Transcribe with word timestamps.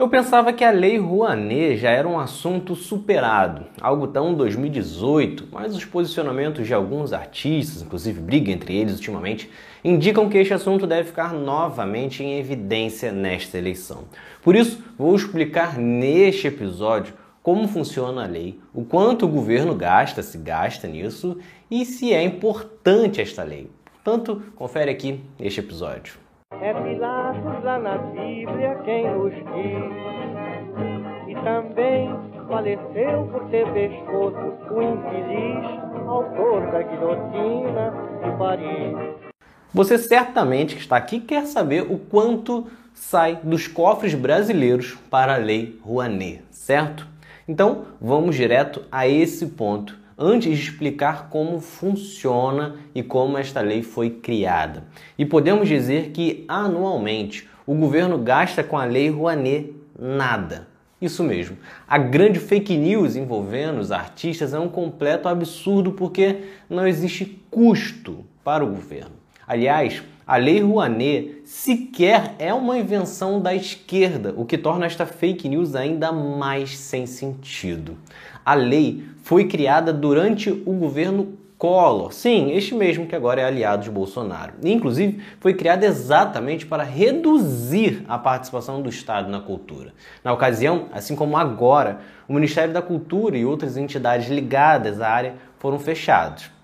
Eu 0.00 0.08
pensava 0.08 0.50
que 0.50 0.64
a 0.64 0.70
Lei 0.70 0.96
Rouanet 0.96 1.76
já 1.76 1.90
era 1.90 2.08
um 2.08 2.18
assunto 2.18 2.74
superado, 2.74 3.66
algo 3.78 4.08
tão 4.08 4.32
2018, 4.32 5.48
mas 5.52 5.76
os 5.76 5.84
posicionamentos 5.84 6.66
de 6.66 6.72
alguns 6.72 7.12
artistas, 7.12 7.82
inclusive 7.82 8.18
briga 8.18 8.50
entre 8.50 8.74
eles 8.74 8.94
ultimamente, 8.94 9.50
indicam 9.84 10.30
que 10.30 10.38
este 10.38 10.54
assunto 10.54 10.86
deve 10.86 11.08
ficar 11.08 11.34
novamente 11.34 12.22
em 12.22 12.38
evidência 12.38 13.12
nesta 13.12 13.58
eleição. 13.58 14.04
Por 14.40 14.56
isso, 14.56 14.82
vou 14.96 15.14
explicar 15.14 15.76
neste 15.76 16.46
episódio 16.46 17.12
como 17.42 17.68
funciona 17.68 18.24
a 18.24 18.26
lei, 18.26 18.58
o 18.72 18.82
quanto 18.82 19.26
o 19.26 19.28
governo 19.28 19.74
gasta, 19.74 20.22
se 20.22 20.38
gasta 20.38 20.88
nisso 20.88 21.36
e 21.70 21.84
se 21.84 22.10
é 22.10 22.24
importante 22.24 23.20
esta 23.20 23.42
lei. 23.42 23.68
Portanto, 24.02 24.42
confere 24.56 24.90
aqui 24.90 25.20
este 25.38 25.60
episódio. 25.60 26.29
É 26.62 26.74
Pilatos 26.74 27.64
lá 27.64 27.78
na 27.78 27.96
Bíblia 27.96 28.78
quem 28.84 29.10
nos 29.10 29.32
diz. 29.32 29.90
E 31.26 31.34
também 31.42 32.14
faleceu 32.46 33.28
por 33.32 33.48
ter 33.48 33.66
pescoço 33.72 34.36
o 34.70 34.82
infeliz 34.82 35.80
autor 36.06 36.70
da 36.70 36.82
guilhotina 36.82 37.92
de 38.22 38.36
Paris. 38.36 38.94
Você 39.72 39.96
certamente 39.96 40.74
que 40.74 40.82
está 40.82 40.96
aqui 40.96 41.20
quer 41.20 41.46
saber 41.46 41.90
o 41.90 41.96
quanto 41.96 42.66
sai 42.92 43.38
dos 43.42 43.66
cofres 43.66 44.14
brasileiros 44.14 44.98
para 45.08 45.34
a 45.34 45.38
Lei 45.38 45.78
Rouanet, 45.82 46.42
certo? 46.50 47.06
Então 47.48 47.86
vamos 47.98 48.36
direto 48.36 48.82
a 48.92 49.08
esse 49.08 49.46
ponto 49.46 49.99
antes 50.20 50.58
de 50.58 50.62
explicar 50.62 51.30
como 51.30 51.58
funciona 51.60 52.76
e 52.94 53.02
como 53.02 53.38
esta 53.38 53.62
lei 53.62 53.82
foi 53.82 54.10
criada. 54.10 54.84
E 55.16 55.24
podemos 55.24 55.66
dizer 55.66 56.10
que 56.10 56.44
anualmente 56.46 57.48
o 57.66 57.74
governo 57.74 58.18
gasta 58.18 58.62
com 58.62 58.76
a 58.76 58.84
lei 58.84 59.08
Rouanet 59.08 59.74
nada. 59.98 60.68
Isso 61.00 61.24
mesmo. 61.24 61.56
A 61.88 61.96
grande 61.96 62.38
fake 62.38 62.76
news 62.76 63.16
envolvendo 63.16 63.80
os 63.80 63.90
artistas 63.90 64.52
é 64.52 64.58
um 64.58 64.68
completo 64.68 65.26
absurdo 65.26 65.92
porque 65.92 66.42
não 66.68 66.86
existe 66.86 67.42
custo 67.50 68.26
para 68.44 68.62
o 68.62 68.68
governo. 68.68 69.12
Aliás, 69.46 70.02
a 70.30 70.36
Lei 70.36 70.60
Rouanet 70.60 71.42
sequer 71.44 72.36
é 72.38 72.54
uma 72.54 72.78
invenção 72.78 73.40
da 73.40 73.52
esquerda, 73.52 74.32
o 74.36 74.44
que 74.44 74.56
torna 74.56 74.86
esta 74.86 75.04
fake 75.04 75.48
news 75.48 75.74
ainda 75.74 76.12
mais 76.12 76.78
sem 76.78 77.04
sentido. 77.04 77.96
A 78.44 78.54
lei 78.54 79.02
foi 79.24 79.48
criada 79.48 79.92
durante 79.92 80.48
o 80.48 80.72
governo 80.72 81.36
Collor, 81.58 82.12
sim, 82.12 82.52
este 82.52 82.76
mesmo 82.76 83.08
que 83.08 83.16
agora 83.16 83.40
é 83.40 83.44
aliado 83.44 83.82
de 83.82 83.90
Bolsonaro. 83.90 84.52
E, 84.62 84.72
inclusive, 84.72 85.20
foi 85.40 85.52
criada 85.52 85.84
exatamente 85.84 86.64
para 86.64 86.84
reduzir 86.84 88.04
a 88.08 88.16
participação 88.16 88.80
do 88.80 88.88
Estado 88.88 89.28
na 89.28 89.40
cultura. 89.40 89.92
Na 90.22 90.32
ocasião, 90.32 90.86
assim 90.92 91.16
como 91.16 91.36
agora, 91.36 91.98
o 92.28 92.34
Ministério 92.34 92.72
da 92.72 92.80
Cultura 92.80 93.36
e 93.36 93.44
outras 93.44 93.76
entidades 93.76 94.28
ligadas 94.28 95.00
à 95.00 95.10
área 95.10 95.34
foram 95.58 95.78
fechados. 95.80 96.59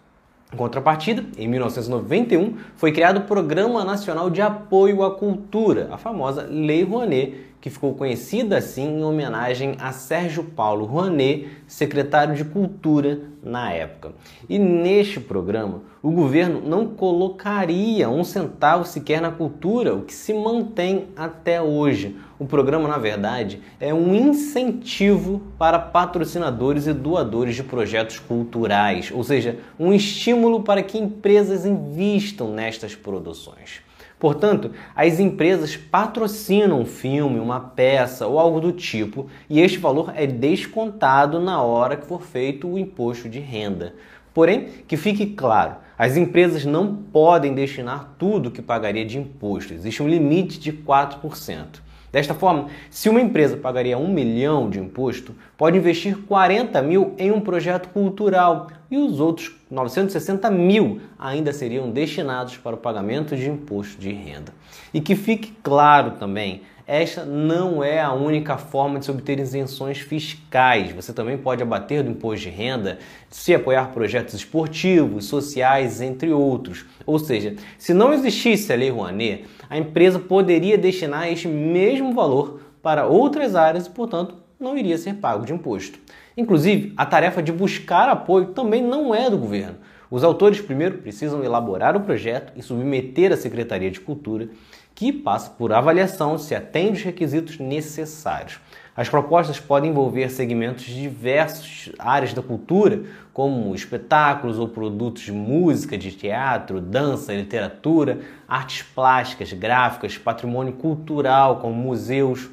Em 0.53 0.57
contrapartida, 0.57 1.25
em 1.37 1.49
1991, 1.49 2.57
foi 2.77 2.93
criado 2.93 3.19
o 3.19 3.23
Programa 3.23 3.85
Nacional 3.85 4.31
de 4.31 4.41
Apoio 4.41 5.03
à 5.03 5.11
Cultura, 5.11 5.89
a 5.91 5.99
famosa 5.99 6.47
Lei 6.49 6.85
Rouanet, 6.85 7.35
que 7.61 7.71
ficou 7.71 7.95
conhecida 7.95 8.59
assim 8.59 8.99
em 8.99 9.05
homenagem 9.05 9.77
a 9.81 9.93
Sérgio 9.93 10.45
Paulo 10.45 10.85
Rouanet, 10.85 11.49
secretário 11.67 12.35
de 12.35 12.45
Cultura 12.45 13.21
na 13.43 13.73
época. 13.73 14.13
E 14.49 14.59
neste 14.59 15.21
programa, 15.21 15.83
o 16.03 16.11
governo 16.11 16.61
não 16.61 16.89
colocaria 16.89 18.09
um 18.09 18.25
centavo 18.25 18.85
sequer 18.85 19.21
na 19.21 19.31
cultura, 19.31 19.95
o 19.95 20.03
que 20.03 20.13
se 20.13 20.35
mantém 20.35 21.07
até 21.17 21.63
hoje. 21.63 22.17
O 22.39 22.45
programa, 22.45 22.89
na 22.89 22.99
verdade, 22.99 23.61
é 23.81 23.95
um 23.95 24.15
incentivo 24.15 25.41
para 25.59 25.79
patrocinadores 25.79 26.87
e 26.87 26.93
doadores 26.93 27.57
de 27.57 27.63
projetos 27.63 28.19
culturais, 28.19 29.11
ou 29.13 29.25
seja, 29.25 29.59
um 29.79 29.93
estímulo 29.93 30.63
para 30.63 30.83
que 30.83 30.99
empresas 30.99 31.65
invistam 31.65 32.53
nestas 32.53 32.95
produções. 32.95 33.86
Portanto, 34.19 34.71
as 34.95 35.21
empresas 35.21 35.77
patrocinam 35.77 36.81
um 36.81 36.87
filme, 36.87 37.39
uma 37.39 37.61
peça 37.61 38.27
ou 38.27 38.39
algo 38.39 38.61
do 38.61 38.73
tipo, 38.73 39.27
e 39.49 39.61
este 39.61 39.79
valor 39.79 40.13
é 40.17 40.27
descontado 40.27 41.39
na 41.39 41.61
hora 41.61 41.97
que 41.97 42.07
for 42.07 42.23
feito 42.23 42.67
o 42.67 42.79
imposto 42.79 43.29
de 43.29 43.39
renda. 43.39 43.95
Porém, 44.33 44.69
que 44.87 44.97
fique 44.97 45.27
claro, 45.27 45.77
as 45.99 46.17
empresas 46.17 46.65
não 46.65 46.95
podem 46.95 47.55
destinar 47.55 48.15
tudo 48.19 48.51
que 48.51 48.63
pagaria 48.63 49.05
de 49.05 49.19
imposto, 49.19 49.75
existe 49.75 50.03
um 50.03 50.09
limite 50.09 50.59
de 50.59 50.73
4%. 50.73 51.86
Desta 52.17 52.33
forma, 52.33 52.69
se 52.89 53.11
uma 53.11 53.21
empresa 53.21 53.59
pagaria 53.59 53.99
um 53.99 54.09
milhão 54.09 54.71
de 54.71 54.81
imposto, 54.81 55.35
pode 55.55 55.77
investir 55.77 56.17
40 56.17 56.81
mil 56.81 57.15
em 57.19 57.31
um 57.31 57.43
projeto 57.43 57.91
cultural 57.91 58.69
e 58.91 58.97
os 58.97 59.21
outros 59.21 59.55
960 59.71 60.51
mil 60.51 60.99
ainda 61.19 61.53
seriam 61.53 61.91
destinados 61.91 62.57
para 62.57 62.75
o 62.75 62.79
pagamento 62.79 63.37
de 63.37 63.51
imposto 63.51 64.01
de 64.01 64.11
renda. 64.13 64.55
E 64.95 65.01
que 65.03 65.15
fique 65.15 65.53
claro 65.63 66.13
também, 66.13 66.63
esta 66.87 67.25
não 67.25 67.83
é 67.83 68.01
a 68.01 68.13
única 68.13 68.57
forma 68.57 69.01
de 69.01 69.07
se 69.07 69.11
obter 69.11 69.41
isenções 69.41 69.99
fiscais. 69.99 70.93
Você 70.93 71.13
também 71.13 71.37
pode 71.37 71.61
abater 71.61 72.05
do 72.05 72.11
imposto 72.11 72.49
de 72.49 72.51
renda 72.51 72.99
se 73.29 73.53
apoiar 73.53 73.91
projetos 73.93 74.35
esportivos, 74.35 75.25
sociais, 75.25 76.01
entre 76.01 76.31
outros. 76.31 76.87
Ou 77.05 77.19
seja, 77.19 77.57
se 77.77 77.93
não 77.93 78.15
existisse 78.15 78.73
a 78.73 78.77
Lei 78.77 78.91
Rouanet, 78.91 79.47
a 79.69 79.77
empresa 79.77 80.21
poderia 80.21 80.79
destinar 80.79 81.29
este 81.29 81.49
mesmo 81.49 82.15
valor 82.15 82.61
para 82.81 83.07
outras 83.07 83.57
áreas 83.57 83.87
e, 83.87 83.91
portanto, 83.91 84.37
não 84.61 84.79
iria 84.79 84.97
ser 84.97 85.15
pago 85.15 85.45
de 85.45 85.53
imposto. 85.53 85.99
Inclusive, 86.37 86.93
a 86.97 87.05
tarefa 87.05 87.43
de 87.43 87.51
buscar 87.51 88.09
apoio 88.09 88.47
também 88.47 88.81
não 88.81 89.13
é 89.13 89.29
do 89.29 89.37
governo. 89.37 89.77
Os 90.11 90.23
autores 90.23 90.61
primeiro 90.61 90.99
precisam 90.99 91.43
elaborar 91.43 91.97
o 91.97 92.01
projeto 92.01 92.53
e 92.55 92.63
submeter 92.63 93.33
à 93.33 93.37
Secretaria 93.37 93.91
de 93.91 94.01
Cultura, 94.01 94.49
que 94.95 95.13
passa 95.13 95.51
por 95.51 95.73
avaliação 95.73 96.39
se 96.39 96.55
atende 96.55 96.99
os 96.99 97.03
requisitos 97.03 97.59
necessários. 97.59 98.61
As 98.97 99.11
propostas 99.11 99.61
podem 99.61 99.91
envolver 99.91 100.31
segmentos 100.31 100.85
de 100.85 101.03
diversas 101.03 101.93
áreas 101.99 102.33
da 102.33 102.41
cultura, 102.41 103.03
como 103.33 103.75
espetáculos 103.75 104.59
ou 104.59 104.69
produtos 104.69 105.23
de 105.23 105.33
música, 105.33 105.99
de 105.99 106.13
teatro, 106.13 106.81
dança, 106.81 107.35
literatura, 107.35 108.21
artes 108.49 108.83
plásticas, 108.83 109.53
gráficas, 109.53 110.17
patrimônio 110.17 110.73
cultural, 110.73 111.59
como 111.59 111.75
museus, 111.75 112.49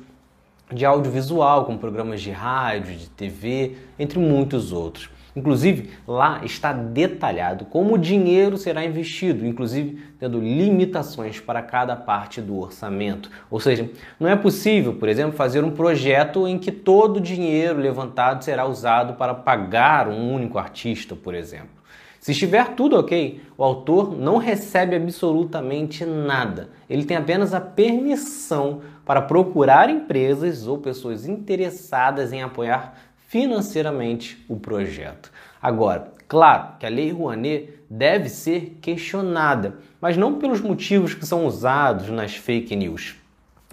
de 0.70 0.86
audiovisual, 0.86 1.66
como 1.66 1.78
programas 1.78 2.22
de 2.22 2.32
rádio, 2.32 2.98
de 2.98 3.10
TV, 3.10 3.78
entre 3.98 4.20
muitos 4.20 4.74
outros. 4.74 5.10
Inclusive, 5.36 5.90
lá 6.08 6.42
está 6.44 6.72
detalhado 6.72 7.66
como 7.66 7.96
o 7.96 7.98
dinheiro 7.98 8.58
será 8.58 8.86
investido, 8.86 9.46
inclusive 9.46 10.00
tendo 10.20 10.40
limitações 10.40 11.40
para 11.40 11.62
cada 11.62 11.96
parte 11.96 12.40
do 12.40 12.60
orçamento. 12.60 13.30
Ou 13.50 13.60
seja, 13.60 13.90
não 14.20 14.30
é 14.30 14.36
possível, 14.36 14.94
por 14.94 15.10
exemplo, 15.10 15.36
fazer 15.36 15.64
um 15.64 15.72
projeto 15.72 16.48
em 16.48 16.60
que 16.60 16.72
todo 16.72 17.18
o 17.18 17.22
dinheiro 17.22 17.80
levantado 17.80 18.44
será 18.44 18.66
usado 18.66 19.14
para 19.14 19.34
pagar 19.34 20.08
um 20.08 20.34
único 20.34 20.60
artista, 20.60 21.16
por 21.16 21.34
exemplo. 21.34 21.84
Se 22.20 22.32
estiver 22.32 22.70
tudo 22.70 22.98
ok, 22.98 23.42
o 23.58 23.64
autor 23.66 24.18
não 24.18 24.38
recebe 24.38 24.96
absolutamente 24.96 26.06
nada. 26.06 26.70
Ele 26.90 27.04
tem 27.04 27.18
apenas 27.18 27.54
a 27.54 27.60
permissão 27.60 28.80
para 29.06 29.22
procurar 29.22 29.90
empresas 29.90 30.66
ou 30.66 30.78
pessoas 30.78 31.28
interessadas 31.28 32.32
em 32.32 32.42
apoiar 32.42 32.98
financeiramente 33.34 34.46
o 34.48 34.56
projeto. 34.56 35.32
Agora, 35.60 36.14
claro 36.28 36.78
que 36.80 36.86
a 36.86 36.90
Lei 36.90 37.12
Rouanet 37.12 37.80
deve 37.90 38.30
ser 38.30 38.78
questionada, 38.80 39.80
mas 40.00 40.16
não 40.16 40.36
pelos 40.38 40.62
motivos 40.62 41.16
que 41.16 41.26
são 41.26 41.48
usados 41.48 42.10
nas 42.10 42.36
fake 42.36 42.76
news. 42.76 43.16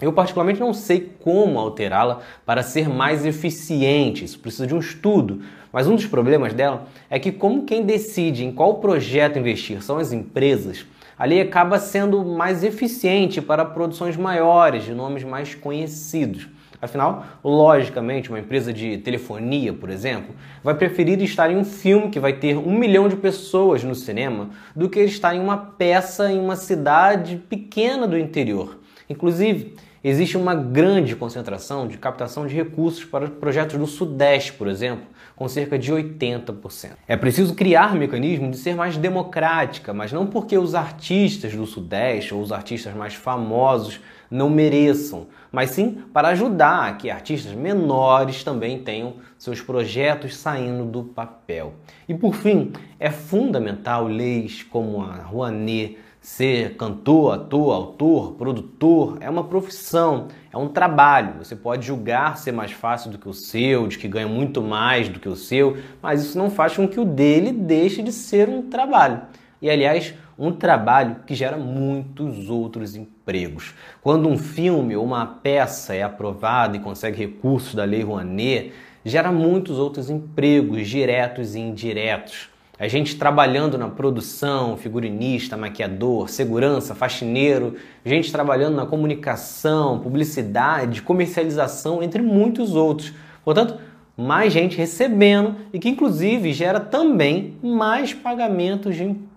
Eu, 0.01 0.11
particularmente, 0.11 0.59
não 0.59 0.73
sei 0.73 1.11
como 1.19 1.59
alterá-la 1.59 2.21
para 2.43 2.63
ser 2.63 2.89
mais 2.89 3.23
eficiente. 3.23 4.25
Isso 4.25 4.39
precisa 4.39 4.65
de 4.65 4.73
um 4.73 4.79
estudo. 4.79 5.43
Mas 5.71 5.85
um 5.85 5.93
dos 5.93 6.07
problemas 6.07 6.55
dela 6.55 6.87
é 7.07 7.19
que, 7.19 7.31
como 7.31 7.63
quem 7.63 7.85
decide 7.85 8.43
em 8.43 8.51
qual 8.51 8.79
projeto 8.79 9.37
investir 9.37 9.83
são 9.83 9.99
as 9.99 10.11
empresas, 10.11 10.87
a 11.19 11.23
lei 11.23 11.39
acaba 11.39 11.77
sendo 11.77 12.25
mais 12.25 12.63
eficiente 12.63 13.39
para 13.39 13.63
produções 13.63 14.17
maiores, 14.17 14.85
de 14.85 14.95
nomes 14.95 15.23
mais 15.23 15.53
conhecidos. 15.53 16.49
Afinal, 16.81 17.25
logicamente, 17.43 18.29
uma 18.29 18.39
empresa 18.39 18.73
de 18.73 18.97
telefonia, 18.97 19.71
por 19.71 19.89
exemplo, 19.91 20.33
vai 20.63 20.73
preferir 20.73 21.21
estar 21.21 21.51
em 21.51 21.55
um 21.55 21.63
filme 21.63 22.09
que 22.09 22.19
vai 22.19 22.33
ter 22.33 22.57
um 22.57 22.75
milhão 22.75 23.07
de 23.07 23.15
pessoas 23.15 23.83
no 23.83 23.93
cinema 23.93 24.49
do 24.75 24.89
que 24.89 24.99
estar 25.01 25.35
em 25.35 25.39
uma 25.39 25.57
peça 25.57 26.31
em 26.31 26.39
uma 26.39 26.55
cidade 26.55 27.35
pequena 27.47 28.07
do 28.07 28.17
interior. 28.17 28.79
Inclusive, 29.07 29.75
existe 30.03 30.37
uma 30.37 30.55
grande 30.55 31.15
concentração 31.15 31.87
de 31.87 31.97
captação 31.97 32.47
de 32.47 32.55
recursos 32.55 33.05
para 33.05 33.27
projetos 33.27 33.77
do 33.77 33.85
Sudeste, 33.85 34.53
por 34.53 34.67
exemplo, 34.67 35.05
com 35.35 35.47
cerca 35.47 35.77
de 35.77 35.91
80%. 35.91 36.91
É 37.07 37.17
preciso 37.17 37.53
criar 37.53 37.95
mecanismo 37.95 38.49
de 38.49 38.57
ser 38.57 38.75
mais 38.75 38.97
democrática, 38.97 39.93
mas 39.93 40.11
não 40.11 40.27
porque 40.27 40.57
os 40.57 40.75
artistas 40.75 41.55
do 41.55 41.65
Sudeste 41.65 42.33
ou 42.33 42.41
os 42.41 42.51
artistas 42.51 42.93
mais 42.93 43.13
famosos 43.13 43.99
não 44.29 44.49
mereçam, 44.49 45.27
mas 45.51 45.71
sim 45.71 46.03
para 46.13 46.29
ajudar 46.29 46.97
que 46.97 47.09
artistas 47.09 47.53
menores 47.53 48.43
também 48.43 48.79
tenham 48.79 49.15
seus 49.37 49.59
projetos 49.59 50.37
saindo 50.37 50.85
do 50.85 51.03
papel. 51.03 51.73
E 52.07 52.13
por 52.13 52.33
fim, 52.33 52.71
é 52.97 53.09
fundamental 53.09 54.07
leis 54.07 54.63
como 54.63 55.01
a 55.01 55.15
Rouanet 55.17 55.97
Ser 56.23 56.75
cantor, 56.75 57.33
ator, 57.33 57.73
autor, 57.73 58.33
produtor 58.33 59.17
é 59.21 59.27
uma 59.27 59.43
profissão, 59.43 60.27
é 60.53 60.57
um 60.57 60.67
trabalho. 60.67 61.33
Você 61.39 61.55
pode 61.55 61.87
julgar 61.87 62.37
ser 62.37 62.51
mais 62.51 62.71
fácil 62.71 63.09
do 63.09 63.17
que 63.17 63.27
o 63.27 63.33
seu, 63.33 63.87
de 63.87 63.97
que 63.97 64.07
ganha 64.07 64.27
muito 64.27 64.61
mais 64.61 65.09
do 65.09 65.19
que 65.19 65.27
o 65.27 65.35
seu, 65.35 65.77
mas 65.99 66.21
isso 66.21 66.37
não 66.37 66.51
faz 66.51 66.75
com 66.75 66.87
que 66.87 66.99
o 66.99 67.05
dele 67.05 67.51
deixe 67.51 68.03
de 68.03 68.11
ser 68.11 68.47
um 68.47 68.69
trabalho. 68.69 69.23
E 69.59 69.67
aliás, 69.67 70.13
um 70.37 70.51
trabalho 70.51 71.15
que 71.25 71.33
gera 71.33 71.57
muitos 71.57 72.51
outros 72.51 72.95
empregos. 72.95 73.73
Quando 73.99 74.29
um 74.29 74.37
filme 74.37 74.95
ou 74.95 75.03
uma 75.03 75.25
peça 75.25 75.95
é 75.95 76.03
aprovado 76.03 76.77
e 76.77 76.79
consegue 76.79 77.17
recursos 77.17 77.73
da 77.73 77.83
Lei 77.83 78.03
Rouanet, 78.03 78.73
gera 79.03 79.31
muitos 79.31 79.79
outros 79.79 80.07
empregos 80.07 80.87
diretos 80.87 81.55
e 81.55 81.59
indiretos. 81.59 82.50
A 82.81 82.87
gente 82.87 83.15
trabalhando 83.15 83.77
na 83.77 83.87
produção, 83.87 84.75
figurinista, 84.75 85.55
maquiador, 85.55 86.27
segurança, 86.27 86.95
faxineiro, 86.95 87.75
gente 88.03 88.31
trabalhando 88.31 88.75
na 88.75 88.87
comunicação, 88.87 89.99
publicidade, 89.99 91.03
comercialização, 91.03 92.01
entre 92.01 92.23
muitos 92.23 92.73
outros. 92.73 93.13
Portanto, 93.45 93.77
mais 94.17 94.51
gente 94.51 94.75
recebendo 94.77 95.57
e 95.71 95.77
que 95.77 95.89
inclusive 95.89 96.51
gera 96.53 96.79
também 96.79 97.53
mais 97.61 98.15
pagamentos 98.15 98.95
de 98.95 99.03
impostos 99.03 99.30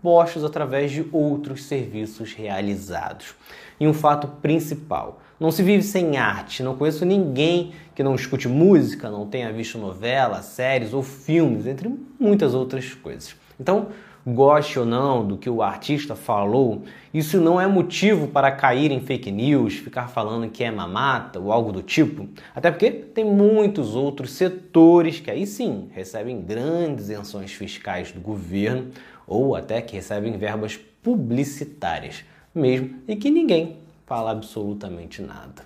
através 0.44 0.90
de 0.90 1.06
outros 1.10 1.64
serviços 1.64 2.32
realizados. 2.32 3.34
E 3.80 3.86
um 3.86 3.94
fato 3.94 4.28
principal: 4.42 5.20
não 5.40 5.50
se 5.50 5.62
vive 5.62 5.82
sem 5.82 6.16
arte. 6.16 6.62
Não 6.62 6.76
conheço 6.76 7.04
ninguém 7.04 7.72
que 7.94 8.02
não 8.02 8.14
escute 8.14 8.48
música, 8.48 9.10
não 9.10 9.26
tenha 9.26 9.52
visto 9.52 9.78
novela, 9.78 10.42
séries 10.42 10.92
ou 10.92 11.02
filmes, 11.02 11.66
entre 11.66 11.90
muitas 12.18 12.54
outras 12.54 12.92
coisas. 12.94 13.34
Então, 13.58 13.88
goste 14.26 14.78
ou 14.78 14.86
não 14.86 15.26
do 15.26 15.36
que 15.36 15.50
o 15.50 15.62
artista 15.62 16.14
falou, 16.14 16.82
isso 17.12 17.40
não 17.40 17.60
é 17.60 17.66
motivo 17.66 18.28
para 18.28 18.50
cair 18.50 18.90
em 18.90 19.00
fake 19.00 19.30
news, 19.30 19.74
ficar 19.74 20.08
falando 20.08 20.50
que 20.50 20.64
é 20.64 20.70
mamata 20.70 21.38
ou 21.38 21.52
algo 21.52 21.72
do 21.72 21.82
tipo. 21.82 22.28
Até 22.54 22.70
porque 22.70 22.90
tem 22.90 23.24
muitos 23.24 23.94
outros 23.94 24.32
setores 24.32 25.20
que 25.20 25.30
aí 25.30 25.46
sim 25.46 25.88
recebem 25.92 26.40
grandes 26.40 27.04
isenções 27.04 27.52
fiscais 27.52 28.12
do 28.12 28.20
governo 28.20 28.90
ou 29.26 29.54
até 29.54 29.82
que 29.82 29.96
recebem 29.96 30.36
verbas 30.38 30.78
publicitárias 31.02 32.24
mesmo 32.54 33.02
e 33.06 33.16
que 33.16 33.30
ninguém 33.30 33.78
fala 34.06 34.30
absolutamente 34.30 35.20
nada. 35.20 35.64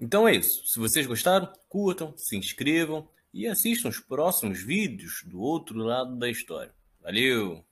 Então 0.00 0.26
é 0.26 0.34
isso. 0.34 0.66
Se 0.66 0.80
vocês 0.80 1.06
gostaram, 1.06 1.48
curtam, 1.68 2.14
se 2.16 2.36
inscrevam 2.36 3.06
e 3.32 3.46
assistam 3.46 3.88
os 3.88 4.00
próximos 4.00 4.62
vídeos 4.62 5.22
do 5.26 5.40
outro 5.40 5.78
lado 5.78 6.16
da 6.16 6.28
história. 6.28 6.74
Valeu! 7.00 7.64